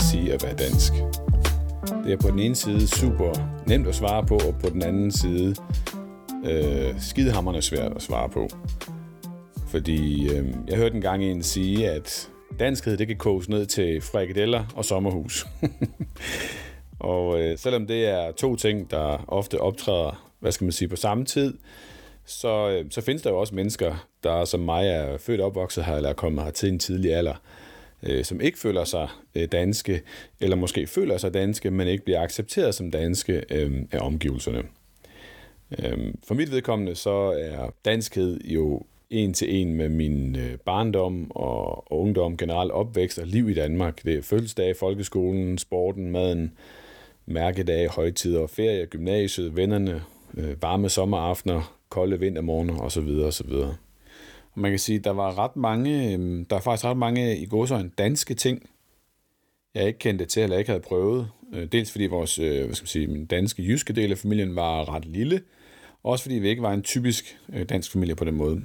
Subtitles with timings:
[0.00, 0.92] vil sige at være dansk?
[2.04, 3.32] Det er på den ene side super
[3.66, 5.54] nemt at svare på, og på den anden side
[6.44, 8.48] øh, skidehammerne svært at svare på.
[9.66, 14.00] Fordi øh, jeg hørte en gang en sige, at danskhed det kan koges ned til
[14.00, 15.46] frikadeller og sommerhus.
[16.98, 20.96] og øh, selvom det er to ting, der ofte optræder, hvad skal man sige, på
[20.96, 21.58] samme tid,
[22.26, 25.84] så, øh, så findes der jo også mennesker, der som mig er født og opvokset
[25.84, 27.34] her, eller er kommet her til en tidlig alder,
[28.02, 30.02] øh, som ikke føler sig øh, danske,
[30.40, 34.62] eller måske føler sig danske, men ikke bliver accepteret som danske øh, af omgivelserne.
[35.78, 41.30] Øh, for mit vedkommende så er danskhed jo en til en med min øh, barndom
[41.30, 44.04] og, ungdom, generelt opvækst og liv i Danmark.
[44.04, 46.52] Det er fødselsdage, folkeskolen, sporten, maden,
[47.26, 50.02] mærkedage, højtider, ferie, gymnasiet, vennerne,
[50.36, 53.08] øh, varme sommeraftener, kolde vintermorgener osv.
[53.08, 53.52] osv.
[54.52, 57.46] Og man kan sige, der var ret mange, øhm, der er faktisk ret mange i
[57.46, 58.70] gåsøjne danske ting,
[59.74, 61.30] jeg ikke kendte til, eller ikke havde prøvet.
[61.52, 64.56] Øh, dels fordi vores, øh, hvad skal man sige, min danske jyske del af familien
[64.56, 65.42] var ret lille,
[66.02, 68.62] også fordi vi ikke var en typisk øh, dansk familie på den måde.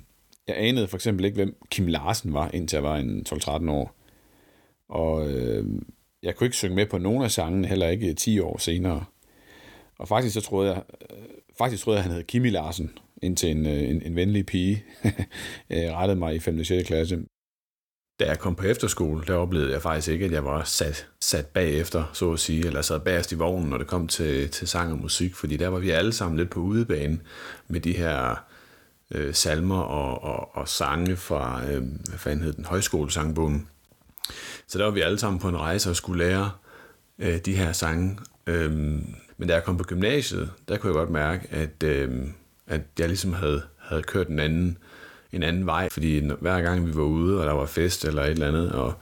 [0.47, 3.95] Jeg anede for eksempel ikke, hvem Kim Larsen var, indtil jeg var en 12-13 år.
[4.89, 5.65] Og øh,
[6.23, 9.05] jeg kunne ikke synge med på nogen af sangene, heller ikke 10 år senere.
[9.97, 10.83] Og faktisk så troede jeg,
[11.57, 12.91] faktisk troede jeg, han hed Kimi Larsen,
[13.23, 14.83] indtil en, øh, en, en venlig pige
[15.73, 16.59] øh, rettede mig i 5.
[16.59, 16.87] og 6.
[16.87, 17.19] klasse.
[18.19, 21.45] Da jeg kom på efterskole, der oplevede jeg faktisk ikke, at jeg var sat, sat
[21.45, 24.91] bagefter, så at sige, eller sad bagerst i vognen, når det kom til, til sang
[24.91, 27.19] og musik, fordi der var vi alle sammen lidt på udebane
[27.67, 28.45] med de her
[29.11, 33.67] øh, salmer og, og, og sange fra, øh, hvad fanden hed den, højskolesangbogen.
[34.67, 36.51] Så der var vi alle sammen på en rejse og skulle lære
[37.19, 38.17] øh, de her sange.
[38.47, 38.71] Øh,
[39.37, 42.27] men da jeg kom på gymnasiet, der kunne jeg godt mærke, at øh,
[42.67, 44.77] at jeg ligesom havde, havde kørt en anden,
[45.31, 48.29] en anden vej, fordi hver gang vi var ude, og der var fest eller et
[48.29, 48.93] eller andet, og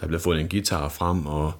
[0.00, 1.52] der blev fået en guitar frem, og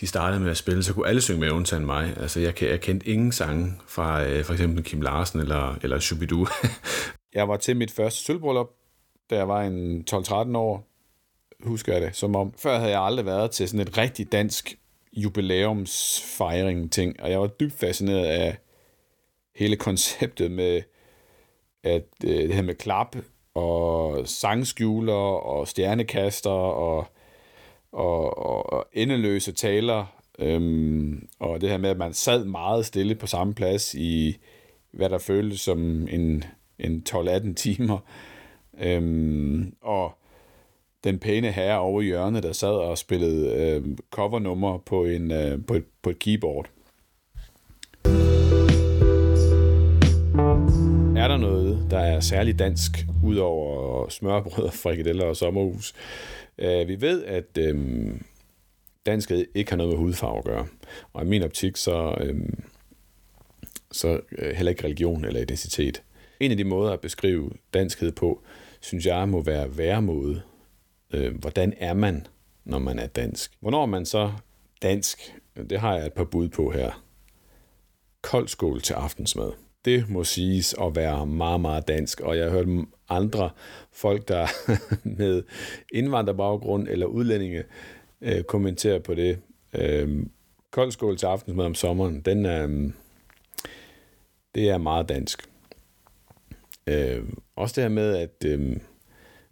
[0.00, 2.14] de startede med at spille, så kunne alle synge med undtagen mig.
[2.16, 6.46] Altså, jeg, jeg kendte ingen sange fra øh, for eksempel Kim Larsen eller, eller Shubidu.
[7.34, 8.70] jeg var til mit første sølvbryllup,
[9.30, 10.88] da jeg var en 12-13 år,
[11.64, 12.54] husker jeg det, som om.
[12.58, 14.78] Før havde jeg aldrig været til sådan et rigtig dansk
[15.16, 18.58] jubilæumsfejring ting, og jeg var dybt fascineret af
[19.56, 20.82] hele konceptet med
[21.82, 23.16] at øh, det her med klap
[23.54, 27.06] og sangskjuler og stjernekaster og,
[27.92, 30.06] og, og, og endeløse taler
[30.38, 34.36] øhm, og det her med, at man sad meget stille på samme plads i
[34.90, 36.44] hvad der føltes som en,
[36.78, 37.98] en 12-18 timer.
[38.80, 40.12] Øhm, og
[41.04, 45.66] den pæne herre over i hjørnet, der sad og spillede øh, covernummer på, en, øh,
[45.66, 46.70] på, et, på et keyboard.
[51.34, 55.94] Der noget, der er særligt dansk, udover smørbrød, frikadeller og sommerhus?
[56.58, 58.06] Øh, vi ved, at øh,
[59.06, 60.66] danskhed ikke har noget med hudfarve at gøre.
[61.12, 62.48] Og i min optik, så, øh,
[63.92, 66.02] så øh, heller ikke religion eller identitet.
[66.40, 68.42] En af de måder at beskrive danskhed på,
[68.80, 70.42] synes jeg må være væremåde.
[71.14, 72.26] Øh, hvordan er man,
[72.64, 73.52] når man er dansk?
[73.60, 74.32] Hvornår er man så
[74.82, 75.34] dansk?
[75.70, 77.04] Det har jeg et par bud på her.
[78.22, 82.50] Kold skål til aftensmad det må siges at være meget, meget dansk, og jeg har
[82.50, 83.50] hørt andre
[83.92, 84.46] folk, der
[85.18, 85.42] med
[85.92, 87.64] indvandrerbaggrund eller udlændinge
[88.20, 89.38] øh, kommentere på det.
[89.74, 90.26] Øh,
[90.70, 92.90] kold skål til aftensmad om sommeren, den er, øh,
[94.54, 95.48] det er meget dansk.
[96.86, 97.24] Øh,
[97.56, 98.76] også det her med, at, øh,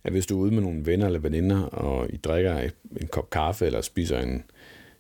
[0.05, 2.71] at hvis du er ude med nogle venner eller veninder, og I drikker
[3.01, 4.43] en kop kaffe, eller spiser en,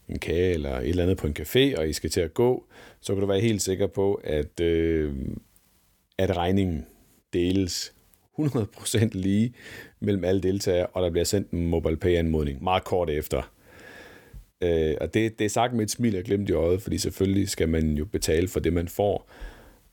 [0.08, 2.66] en kage eller et eller andet på en café, og I skal til at gå,
[3.00, 5.14] så kan du være helt sikker på, at, øh,
[6.18, 6.86] at regningen
[7.32, 7.92] deles
[8.38, 9.54] 100% lige
[10.00, 13.52] mellem alle deltagere, og der bliver sendt en mobile pay anmodning meget kort efter.
[14.62, 17.48] Øh, og det, det er sagt med et smil og glemt i øjet, fordi selvfølgelig
[17.48, 19.30] skal man jo betale for det, man får,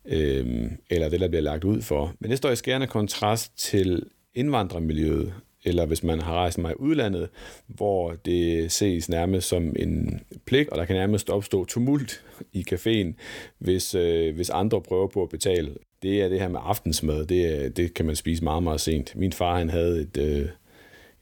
[0.06, 2.15] øh, eller det, der bliver lagt ud for.
[2.19, 4.03] Men det står i skærende kontrast til
[4.33, 5.33] indvandrermiljøet,
[5.69, 7.30] eller hvis man har rejst mig i udlandet,
[7.68, 12.24] hvor det ses nærmest som en pligt, og der kan nærmest opstå tumult
[12.54, 13.13] i caféen,
[13.60, 15.75] hvis, øh, hvis andre prøver på at betale.
[16.01, 19.16] Det er det her med aftensmad, det, det kan man spise meget, meget sent.
[19.16, 20.45] Min far han havde et, øh,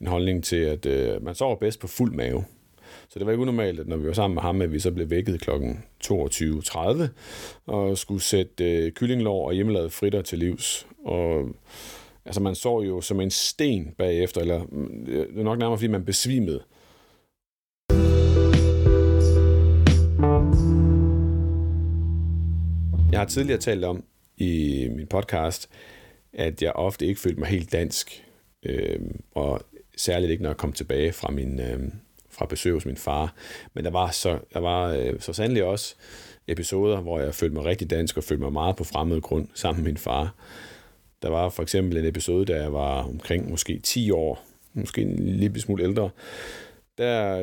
[0.01, 2.43] en holdning til, at øh, man sover bedst på fuld mave.
[3.09, 4.91] Så det var ikke unormalt, at når vi var sammen med ham, at vi så
[4.91, 5.51] blev vækket kl.
[6.03, 7.03] 22.30
[7.65, 10.87] og skulle sætte øh, kyllinglår og hjemmelavet fritter til livs.
[11.05, 11.49] Og
[12.27, 15.87] Altså man så jo som en sten bagefter, eller mm, det er nok nærmere, fordi
[15.87, 16.63] man besvimede.
[23.11, 24.03] Jeg har tidligere talt om
[24.37, 25.69] i min podcast,
[26.33, 28.25] at jeg ofte ikke følte mig helt dansk,
[28.65, 28.99] øh,
[29.31, 29.61] og
[29.97, 31.79] særligt ikke, når jeg kom tilbage fra min, øh,
[32.29, 33.33] fra besøg hos min far.
[33.73, 35.95] Men der var så, der var, øh, så sandelig også
[36.47, 39.83] episoder, hvor jeg følte mig rigtig dansk og følte mig meget på fremmed grund sammen
[39.83, 40.35] med min far.
[41.21, 45.19] Der var for eksempel en episode, da jeg var omkring måske 10 år, måske en
[45.19, 46.09] lille smule ældre.
[46.97, 47.41] Der,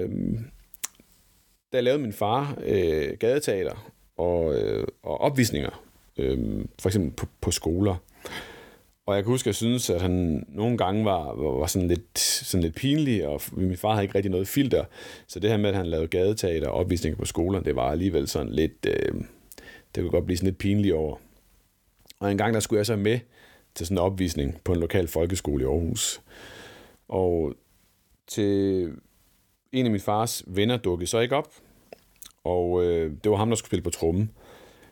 [1.72, 5.82] der lavede min far øh, gadeteater og, øh, og opvisninger,
[6.16, 7.96] øh, for eksempel på, på skoler.
[9.06, 11.88] Og jeg kan huske, at jeg synes, at han nogle gange var, var, var sådan,
[11.88, 14.84] lidt, sådan lidt pinlig, og min far havde ikke rigtig noget filter.
[15.26, 18.28] Så det her med, at han lavede gadeteater og opvisninger på skoler, det var alligevel
[18.28, 18.86] sådan lidt...
[18.86, 19.14] Øh,
[19.94, 21.16] det kunne godt blive sådan lidt pinligt over.
[22.20, 23.18] Og en gang der skulle jeg så med
[23.74, 26.20] til sådan en opvisning på en lokal folkeskole i Aarhus.
[27.08, 27.54] Og
[28.26, 28.82] til
[29.72, 31.52] en af min fars venner dukkede så ikke op,
[32.44, 34.30] og øh, det var ham, der skulle spille på trommen.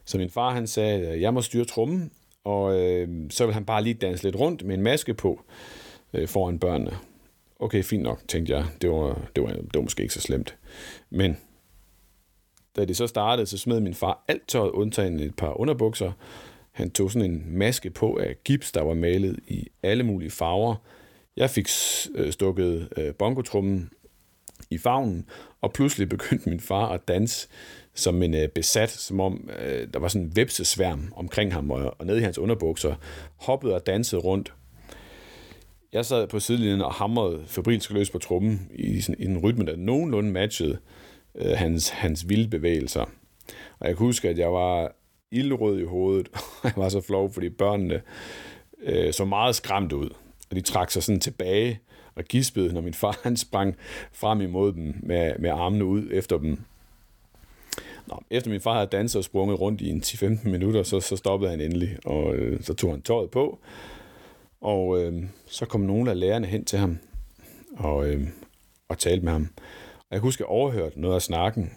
[0.05, 2.11] Så min far han sagde, at jeg må styre trommen,
[2.44, 5.40] og øh, så vil han bare lige danse lidt rundt med en maske på
[6.12, 6.96] øh, foran børnene.
[7.58, 8.64] Okay, fint nok, tænkte jeg.
[8.82, 10.56] Det var, det, var, det var måske ikke så slemt.
[11.11, 11.37] Men
[12.76, 16.12] da det så startede, så smed min far alt tøjet, undtagen et par underbukser.
[16.72, 20.74] Han tog sådan en maske på af gips, der var malet i alle mulige farver.
[21.36, 21.69] Jeg fik
[22.14, 23.90] øh, stukket øh, bongotrummen
[24.70, 25.26] i favnen,
[25.60, 27.48] og pludselig begyndte min far at danse
[27.94, 31.96] som en øh, besat, som om øh, der var sådan en vepsesværm omkring ham, og,
[31.98, 32.94] og nede i hans underbukser,
[33.36, 34.54] hoppede og dansede rundt.
[35.92, 39.66] Jeg sad på sidelinjen og hamrede febrilsk løs på trummen i, sådan, i en rytme,
[39.66, 40.78] der nogenlunde matchede
[41.34, 43.04] øh, hans, hans vilde bevægelser.
[43.78, 44.96] Og jeg kan huske, at jeg var
[45.32, 46.29] ildrød i hovedet,
[46.62, 48.02] og jeg var så flov, fordi børnene
[48.82, 50.11] øh, så meget skræmt ud,
[50.50, 51.81] og de trak sig sådan tilbage
[52.14, 53.76] og gispede, når min far han sprang
[54.12, 56.58] frem imod dem med, med armene ud efter dem.
[58.06, 61.17] Nå, efter min far havde danset og sprunget rundt i en 10-15 minutter, så, så
[61.17, 63.58] stoppede han endelig, og øh, så tog han tøjet på.
[64.61, 66.99] Og øh, så kom nogle af lærerne hen til ham
[67.76, 68.28] og, øh,
[68.88, 69.49] og talte med ham.
[69.99, 71.73] Og jeg husker, at jeg overhørte noget af snakken,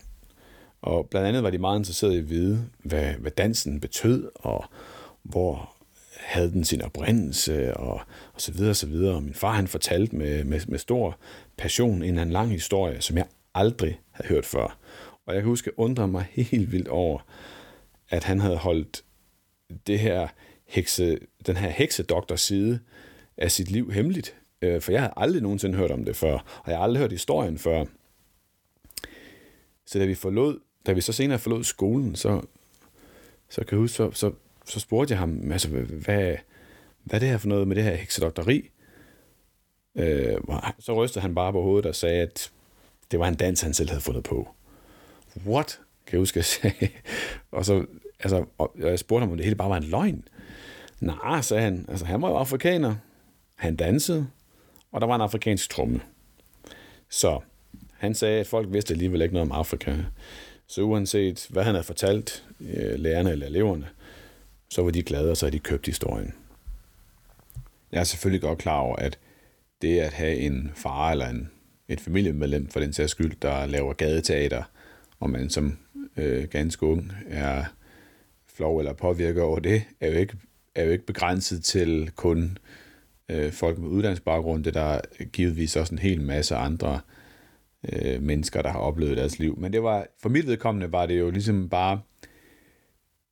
[0.86, 4.66] og blandt andet var de meget interesserede i at vide, hvad, hvad dansen betød, og
[5.24, 5.76] hvor
[6.18, 8.02] havde den sin oprindelse, og,
[8.34, 9.16] og så videre, og så videre.
[9.16, 11.20] Og min far, han fortalte med, med, med stor
[11.58, 14.78] passion en, en lang historie, som jeg aldrig havde hørt før.
[15.26, 17.20] Og jeg kan huske, at undre mig helt vildt over,
[18.10, 19.04] at han havde holdt
[19.88, 20.28] det her
[20.68, 22.80] hekse, den her heksedoktors side
[23.38, 24.36] af sit liv hemmeligt.
[24.62, 27.12] Øh, for jeg havde aldrig nogensinde hørt om det før, og jeg har aldrig hørt
[27.12, 27.86] historien før.
[29.86, 32.42] Så da vi forlod, da vi så senere forlod skolen, så,
[33.50, 34.32] så kan jeg huske, så, så,
[34.66, 36.36] så spurgte jeg ham, altså, hvad,
[37.04, 38.70] hvad er det her for noget med det her heksedokteri?
[39.96, 40.38] Øh,
[40.80, 42.52] så rystede han bare på hovedet og sagde, at
[43.12, 44.48] det var en dans, han selv havde fundet på
[45.48, 45.80] what?
[46.08, 46.90] Kan jeg huske, jeg sagde.
[47.52, 47.86] Og så,
[48.20, 50.28] altså, og jeg spurgte ham, om det hele bare var en løgn.
[51.00, 51.86] Nej, sagde han.
[51.88, 52.96] Altså, han var jo afrikaner.
[53.56, 54.28] Han dansede,
[54.92, 56.02] og der var en afrikansk tromme.
[57.10, 57.40] Så
[57.98, 59.96] han sagde, at folk vidste alligevel ikke noget om Afrika.
[60.68, 63.88] Så uanset hvad han havde fortalt øh, lærerne eller eleverne,
[64.70, 66.34] så var de glade, og så havde de købt historien.
[67.92, 69.20] Jeg er selvfølgelig godt klar over, at
[69.82, 71.50] det at have en far eller en,
[71.88, 74.64] et familiemedlem for den sags skyld, der laver gadeteater,
[75.20, 75.78] og man som
[76.18, 77.64] øh, ganske ung er
[78.56, 80.38] flov eller påvirker over det, er jo ikke,
[80.76, 82.58] er jo ikke begrænset til kun
[83.30, 84.64] øh, folk med uddannelsesbaggrund.
[84.64, 87.00] Det er der givetvis også en hel masse andre
[87.92, 89.60] øh, mennesker, der har oplevet deres liv.
[89.60, 92.02] Men det var, for mit vedkommende var det jo ligesom bare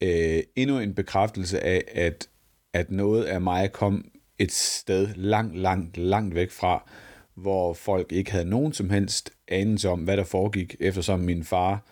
[0.03, 2.27] øh, endnu en bekræftelse af, at,
[2.73, 4.05] at noget af mig kom
[4.39, 6.89] et sted langt, langt, langt væk fra,
[7.35, 11.85] hvor folk ikke havde nogen som helst anelse om, hvad der foregik, eftersom min far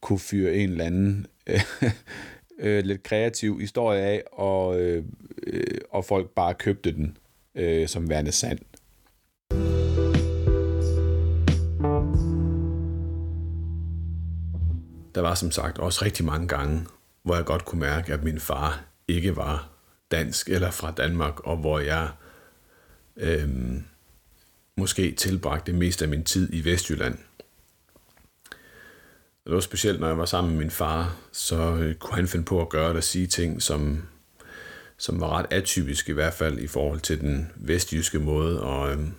[0.00, 1.26] kunne fyre en eller anden
[2.58, 5.04] øh, lidt kreativ historie af, og, øh,
[5.46, 7.16] øh, og folk bare købte den
[7.54, 8.58] øh, som værende sand.
[15.14, 16.86] Der var som sagt også rigtig mange gange,
[17.22, 19.68] hvor jeg godt kunne mærke, at min far ikke var
[20.10, 22.08] dansk eller fra Danmark, og hvor jeg
[23.16, 23.84] øhm,
[24.76, 27.18] måske tilbragte mest af min tid i Vestjylland.
[29.44, 32.44] Det var specielt, når jeg var sammen med min far, så øh, kunne han finde
[32.44, 34.02] på at gøre det og sige ting, som,
[34.96, 39.12] som var ret atypiske i hvert fald i forhold til den vestjyske måde at, øhm,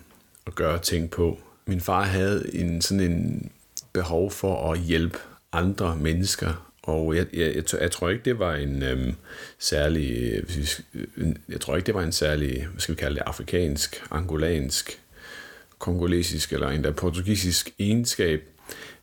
[0.46, 1.40] at gøre ting på.
[1.66, 3.50] Min far havde en sådan en
[3.92, 5.18] behov for at hjælpe
[5.52, 9.14] andre mennesker, og jeg, jeg, jeg, jeg tror ikke, det var en øhm,
[9.58, 10.32] særlig,
[10.94, 15.00] øh, jeg tror ikke, det var en særlig, hvad skal vi kalde det, afrikansk, angolansk
[15.78, 18.42] kongolesisk eller endda portugisisk egenskab,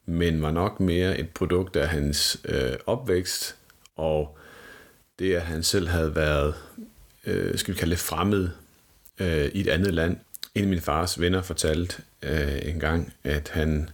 [0.06, 3.56] men var nok mere et produkt af hans øh, opvækst,
[3.96, 4.38] og
[5.20, 6.56] det, at han selv havde været,
[7.26, 8.50] øh, skal vi kalde det, fremmed
[9.20, 10.18] øh, i et andet land.
[10.56, 13.90] en af min fars venner fortalte øh, en gang, at han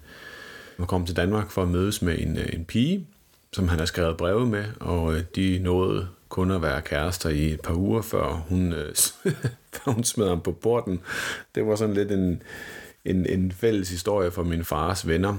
[0.80, 3.08] var kommet til Danmark for at mødes med en, øh, en pige,
[3.54, 7.54] som han har skrevet breve med, og øh, de nåede kun at være kærester i
[7.54, 8.96] et par uger, før hun, øh,
[9.74, 11.00] før hun smed ham på borden.
[11.56, 12.42] Det var sådan lidt en,
[13.06, 15.38] en, en fælles historie for min fars venner.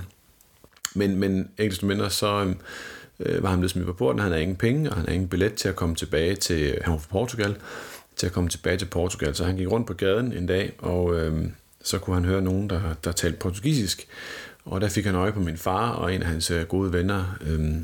[0.94, 2.54] Men, men ikke desto mindre, så
[3.20, 5.28] øh, var han blevet smidt på borden, han havde ingen penge, og han havde ingen
[5.28, 7.56] billet til at komme tilbage til, han var fra Portugal,
[8.16, 9.34] til at komme tilbage til Portugal.
[9.34, 11.46] Så han gik rundt på gaden en dag, og øh,
[11.82, 14.08] så kunne han høre nogen, der, der talte portugisisk.
[14.64, 17.38] Og der fik han øje på min far og en af hans øh, gode venner.
[17.40, 17.76] Øh,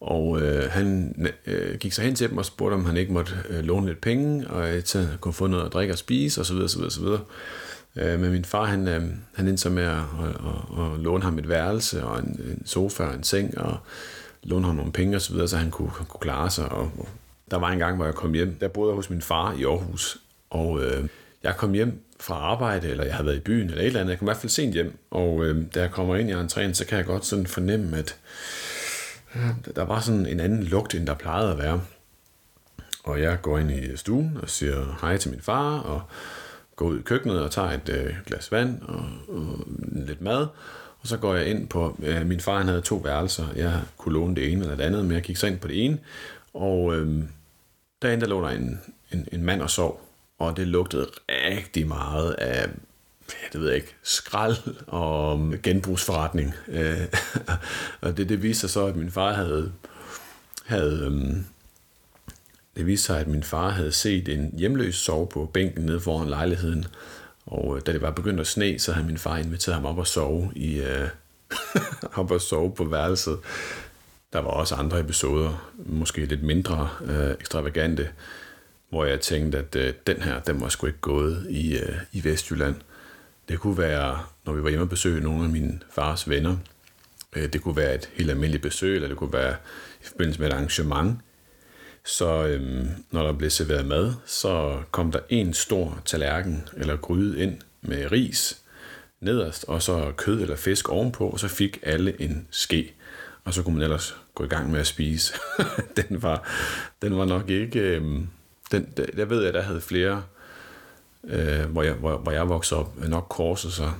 [0.00, 1.14] og øh, han
[1.46, 4.00] øh, gik så hen til dem og spurgte, om han ikke måtte øh, låne lidt
[4.00, 6.56] penge, og øh, så han kunne få noget at drikke og spise, osv.
[6.56, 7.04] osv., osv.
[7.96, 9.02] Øh, men min far, han, øh,
[9.34, 12.66] han endte så med at, at, at, at låne ham et værelse, og en, en
[12.66, 13.78] sofa og en seng, og
[14.42, 16.68] låne ham nogle penge osv., så, så han kunne, kunne klare sig.
[16.68, 17.08] Og, og
[17.50, 19.64] der var en gang, hvor jeg kom hjem, der boede jeg hos min far i
[19.64, 20.18] Aarhus,
[20.50, 21.08] og øh,
[21.44, 24.10] jeg kom hjem fra arbejde, eller jeg havde været i byen, eller et eller andet.
[24.10, 26.74] Jeg kom i hvert fald sent hjem, og øh, da jeg kommer ind i entréen,
[26.74, 28.16] så kan jeg godt sådan fornemme, at
[29.34, 31.80] øh, der var sådan en anden lugt, end der plejede at være.
[33.04, 36.02] Og jeg går ind i stuen og siger hej til min far, og
[36.76, 40.46] går ud i køkkenet og tager et øh, glas vand og, og lidt mad.
[41.00, 44.12] Og så går jeg ind på, øh, min far han havde to værelser, jeg kunne
[44.14, 45.98] låne det ene eller det andet, men jeg gik så ind på det ene,
[46.54, 47.22] og øh,
[48.02, 48.80] derinde der lå der en,
[49.12, 50.03] en, en mand og sov,
[50.38, 52.68] og det lugtede rigtig meget af
[53.32, 56.54] ja, det ved jeg ikke, skrald og genbrugsforretning.
[56.68, 57.00] Øh,
[58.00, 59.72] og det, det viste sig så, at min far havde,
[60.64, 61.44] havde øhm,
[62.76, 66.28] det viste sig, at min far havde set en hjemløs sove på bænken nede foran
[66.28, 66.86] lejligheden.
[67.46, 69.98] Og øh, da det var begyndt at sne, så havde min far inviteret ham op
[69.98, 71.08] og sove i øh,
[72.20, 73.38] op og sove på værelset.
[74.32, 78.08] Der var også andre episoder, måske lidt mindre øh, ekstravagante,
[78.94, 82.24] hvor jeg tænkte, at øh, den her, den var sgu ikke gået i, øh, i
[82.24, 82.74] Vestjylland.
[83.48, 86.56] Det kunne være, når vi var hjemme og besøge nogle af min fars venner.
[87.36, 89.56] Øh, det kunne være et helt almindeligt besøg, eller det kunne være
[90.02, 91.18] i forbindelse med et arrangement.
[92.04, 97.42] Så øh, når der blev serveret mad, så kom der en stor tallerken eller gryde
[97.42, 98.62] ind med ris
[99.20, 102.94] nederst, og så kød eller fisk ovenpå, og så fik alle en ske.
[103.44, 105.34] Og så kunne man ellers gå i gang med at spise.
[105.96, 106.48] den, var,
[107.02, 107.80] den var nok ikke...
[107.80, 108.24] Øh,
[108.74, 110.22] den, der ved jeg, der havde flere
[111.26, 113.92] øh, hvor, jeg, hvor, hvor jeg voksede op, nok korset sig,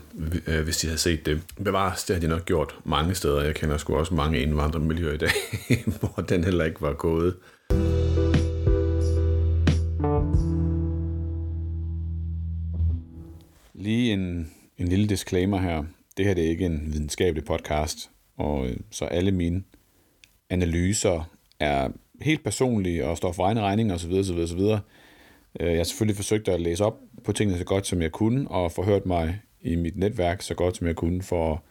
[0.47, 1.43] øh, hvis de havde set det.
[1.65, 3.43] Bevares, det har de nok gjort mange steder.
[3.43, 5.31] Jeg kender sgu også mange indvandrermiljøer i dag,
[6.01, 7.37] hvor den heller ikke var gået.
[13.75, 15.85] Lige en, en lille disclaimer her.
[16.17, 19.63] Det her det er ikke en videnskabelig podcast, og øh, så alle mine
[20.51, 21.89] analyser er
[22.25, 24.13] helt personlige og står for egne regninger osv.
[24.13, 24.61] osv., osv.
[25.61, 28.51] Øh, jeg har selvfølgelig forsøgt at læse op på tingene så godt, som jeg kunne,
[28.51, 31.63] og forhørt mig i mit netværk så godt, som jeg kunne, for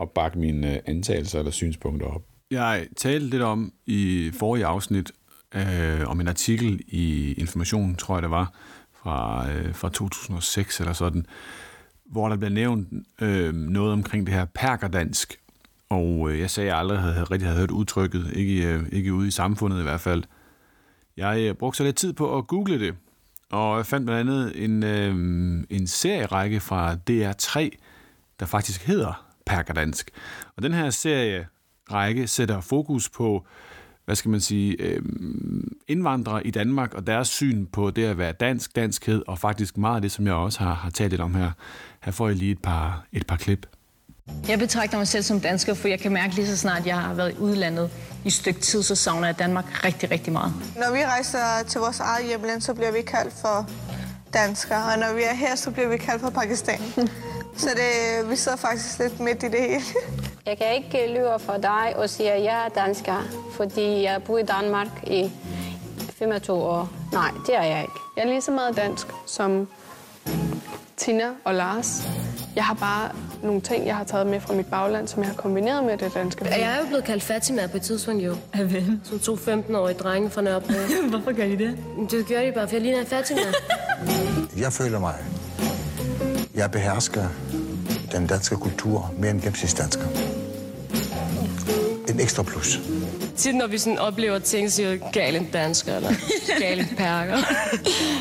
[0.00, 2.22] at bakke mine øh, antagelser eller synspunkter op.
[2.50, 5.12] Jeg talte lidt om i forrige afsnit
[5.54, 8.54] øh, om en artikel i Information, tror jeg det var,
[9.02, 11.26] fra, øh, fra 2006 eller sådan,
[12.06, 12.88] hvor der blev nævnt
[13.20, 15.38] øh, noget omkring det her perkerdansk.
[15.88, 19.14] Og øh, jeg sagde, at jeg aldrig havde, rigtig havde hørt udtrykket, ikke, øh, ikke
[19.14, 20.22] ude i samfundet i hvert fald.
[21.16, 22.94] Jeg øh, brugte så lidt tid på at google det,
[23.50, 25.14] og jeg fandt blandt andet en, øh,
[25.70, 27.70] en serierække fra DR3,
[28.40, 30.10] der faktisk hedder Perkerdansk.
[30.56, 33.46] Og den her serierække sætter fokus på,
[34.04, 35.02] hvad skal man sige, øh,
[35.88, 39.96] indvandrere i Danmark og deres syn på det at være dansk, danskhed, og faktisk meget
[39.96, 41.50] af det, som jeg også har, har talt lidt om her.
[42.02, 43.66] Her får I lige et par, et par klip.
[44.48, 47.14] Jeg betragter mig selv som dansker, for jeg kan mærke lige så snart, jeg har
[47.14, 47.90] været i udlandet
[48.24, 50.52] i et stykke tid, så savner jeg Danmark rigtig, rigtig meget.
[50.76, 53.68] Når vi rejser til vores eget hjemland, så bliver vi kaldt for
[54.32, 56.78] danskere, og når vi er her, så bliver vi kaldt for Pakistan.
[57.56, 59.82] så det, vi sidder faktisk lidt midt i det hele.
[60.46, 64.38] jeg kan ikke lyve for dig og sige, at jeg er dansker, fordi jeg bor
[64.38, 65.30] i Danmark i
[66.18, 66.88] 25 år.
[67.12, 67.92] Nej, det er jeg ikke.
[68.16, 69.68] Jeg er lige så meget dansk som
[70.96, 72.02] Tina og Lars.
[72.56, 73.10] Jeg har bare
[73.42, 76.14] nogle ting, jeg har taget med fra mit bagland, som jeg har kombineret med det
[76.14, 76.44] danske.
[76.44, 78.36] Jeg er jo blevet kaldt Fatima på et tidspunkt, jo.
[78.52, 79.00] Af hvem?
[79.04, 80.72] Som to 15-årige drenge fra Nørrebro.
[81.10, 81.76] Hvorfor gør I det?
[82.10, 83.40] Det gør de bare, for jeg ligner Fatima.
[84.64, 85.14] jeg føler mig,
[86.54, 87.24] jeg behersker
[88.12, 90.04] den danske kultur mere end gennemsnitsdansker.
[92.08, 92.80] En ekstra plus.
[93.36, 96.10] Tit når vi sådan oplever ting, så siger vi, gale dansker, eller
[96.60, 97.36] gale perker.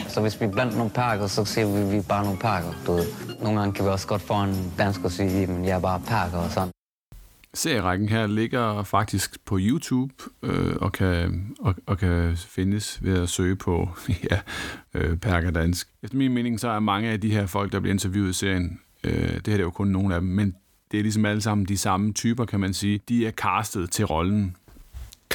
[0.08, 2.40] så hvis vi er blandt nogle perker, så siger vi, at vi er bare nogle
[2.40, 3.06] perker, du ved.
[3.42, 6.02] Nogle gange kan vi også godt få en dansk og sige, at jeg er bare
[6.08, 6.72] perker og sådan.
[7.54, 10.14] Serierækken her ligger faktisk på YouTube
[10.44, 13.90] øh, og, kan, og, og kan findes ved at søge på
[14.32, 14.40] ja,
[14.94, 15.88] øh, Perker Dansk.
[16.04, 18.80] Efter min mening, så er mange af de her folk, der bliver interviewet i serien,
[19.04, 20.56] øh, det her er jo kun nogle af dem, men
[20.92, 23.00] det er ligesom alle sammen de samme typer, kan man sige.
[23.10, 24.56] De er castet til rollen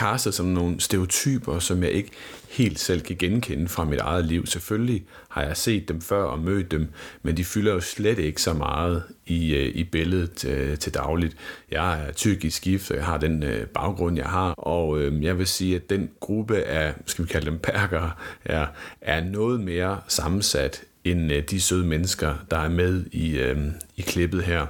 [0.01, 2.11] castet som nogle stereotyper, som jeg ikke
[2.51, 4.47] helt selv kan genkende fra mit eget liv.
[4.47, 6.89] Selvfølgelig har jeg set dem før og mødt dem,
[7.23, 10.95] men de fylder jo slet ikke så meget i, øh, i billedet til, øh, til
[10.95, 11.37] dagligt.
[11.71, 15.39] Jeg er tyrkisk gift, og jeg har den øh, baggrund, jeg har, og øh, jeg
[15.39, 18.67] vil sige, at den gruppe af, skal vi kalde dem perker, er,
[19.01, 23.59] er noget mere sammensat end øh, de søde mennesker, der er med i, øh,
[23.97, 24.67] i klippet her.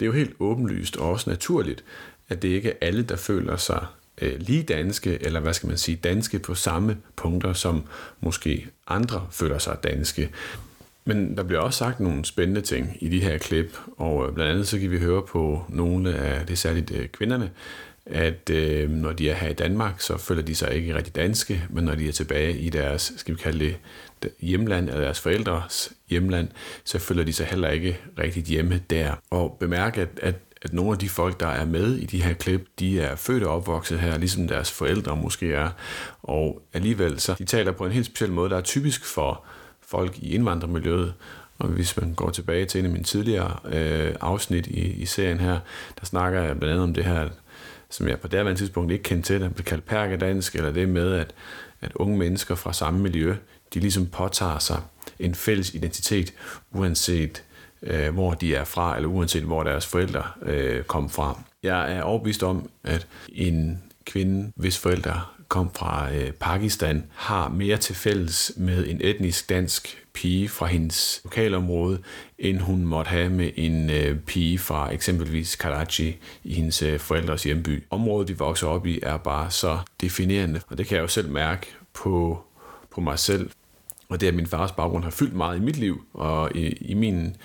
[0.00, 1.84] Det er jo helt åbenlyst og også naturligt,
[2.28, 3.86] at det ikke er alle, der føler sig
[4.22, 7.82] øh, lige danske, eller hvad skal man sige, danske på samme punkter, som
[8.20, 10.30] måske andre føler sig danske.
[11.04, 14.52] Men der bliver også sagt nogle spændende ting i de her klip, og øh, blandt
[14.52, 17.50] andet så kan vi høre på nogle af, det er særligt øh, kvinderne,
[18.06, 21.64] at øh, når de er her i Danmark, så føler de sig ikke rigtig danske,
[21.70, 23.74] men når de er tilbage i deres, skal vi kalde
[24.22, 26.48] det, hjemland, eller deres forældres hjemland,
[26.84, 29.14] så føler de sig heller ikke rigtig hjemme der.
[29.30, 32.34] Og bemærk, at, at at nogle af de folk, der er med i de her
[32.34, 35.70] klip, de er født og opvokset her, ligesom deres forældre måske er.
[36.22, 39.44] Og alligevel, så de taler på en helt speciel måde, der er typisk for
[39.80, 41.14] folk i indvandrermiljøet.
[41.58, 45.40] Og hvis man går tilbage til en af mine tidligere øh, afsnit i, i serien
[45.40, 45.58] her,
[46.00, 47.28] der snakker jeg blandt andet om det her,
[47.90, 51.12] som jeg på det tidspunkt ikke kendte til, der blev kaldt perkedansk, eller det med,
[51.12, 51.34] at,
[51.80, 53.36] at unge mennesker fra samme miljø,
[53.74, 54.82] de ligesom påtager sig
[55.18, 56.34] en fælles identitet,
[56.72, 57.42] uanset
[57.82, 61.40] øh, hvor de er fra, eller uanset hvor deres forældre øh, kom fra.
[61.62, 67.76] Jeg er overbevist om, at en kvinde, hvis forældre kom fra øh, Pakistan, har mere
[67.76, 71.98] til fælles med en etnisk dansk pige fra hendes lokalområde,
[72.38, 77.42] end hun måtte have med en øh, pige fra eksempelvis Karachi i hendes øh, forældres
[77.42, 77.84] hjemby.
[77.90, 81.30] Området, de vokser op i, er bare så definerende, og det kan jeg jo selv
[81.30, 82.42] mærke på,
[82.90, 83.50] på mig selv.
[84.08, 86.94] Og det, at min fars baggrund har fyldt meget i mit liv, og i, i
[86.94, 87.36] min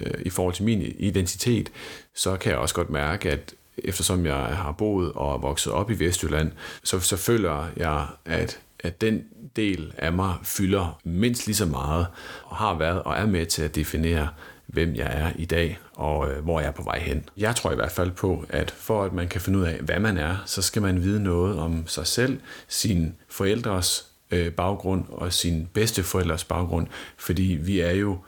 [0.00, 1.72] øh, i forhold til min identitet,
[2.14, 5.94] så kan jeg også godt mærke, at eftersom jeg har boet og vokset op i
[5.94, 6.52] Vestjylland,
[6.84, 9.24] så, så føler jeg, at, at den
[9.56, 12.06] del af mig fylder mindst lige så meget,
[12.44, 14.28] og har været og er med til at definere,
[14.66, 17.28] hvem jeg er i dag, og øh, hvor jeg er på vej hen.
[17.36, 20.00] Jeg tror i hvert fald på, at for at man kan finde ud af, hvad
[20.00, 25.32] man er, så skal man vide noget om sig selv, sine forældres øh, baggrund og
[25.32, 25.68] sin
[26.02, 28.18] forældres baggrund, fordi vi er jo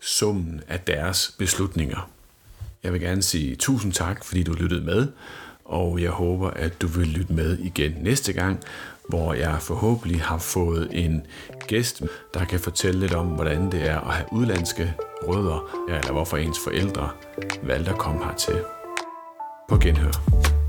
[0.00, 2.10] summen af deres beslutninger.
[2.82, 5.08] Jeg vil gerne sige tusind tak, fordi du lyttede med,
[5.64, 8.60] og jeg håber, at du vil lytte med igen næste gang,
[9.08, 11.26] hvor jeg forhåbentlig har fået en
[11.66, 12.02] gæst,
[12.34, 16.58] der kan fortælle lidt om, hvordan det er at have udlandske rødder, eller hvorfor ens
[16.64, 17.10] forældre
[17.62, 18.60] valgte at komme hertil.
[19.68, 20.59] På genhør.